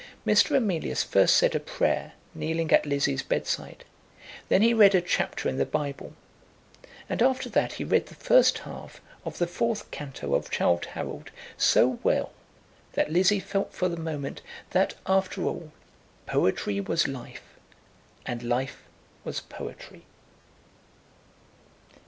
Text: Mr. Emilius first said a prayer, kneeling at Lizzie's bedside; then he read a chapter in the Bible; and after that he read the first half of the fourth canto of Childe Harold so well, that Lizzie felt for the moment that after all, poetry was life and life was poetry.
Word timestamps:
Mr. 0.25 0.55
Emilius 0.55 1.03
first 1.03 1.35
said 1.35 1.53
a 1.53 1.59
prayer, 1.59 2.13
kneeling 2.33 2.71
at 2.71 2.87
Lizzie's 2.87 3.21
bedside; 3.21 3.85
then 4.49 4.63
he 4.63 4.73
read 4.73 4.95
a 4.95 4.99
chapter 4.99 5.47
in 5.47 5.57
the 5.57 5.63
Bible; 5.63 6.13
and 7.07 7.21
after 7.21 7.49
that 7.49 7.73
he 7.73 7.83
read 7.83 8.07
the 8.07 8.15
first 8.15 8.57
half 8.57 8.99
of 9.25 9.37
the 9.37 9.45
fourth 9.45 9.91
canto 9.91 10.33
of 10.33 10.49
Childe 10.49 10.85
Harold 10.85 11.29
so 11.55 11.99
well, 12.01 12.31
that 12.93 13.11
Lizzie 13.11 13.39
felt 13.39 13.73
for 13.73 13.87
the 13.87 13.95
moment 13.95 14.41
that 14.71 14.95
after 15.05 15.43
all, 15.45 15.71
poetry 16.25 16.81
was 16.81 17.07
life 17.07 17.59
and 18.25 18.41
life 18.41 18.81
was 19.23 19.39
poetry. 19.41 20.03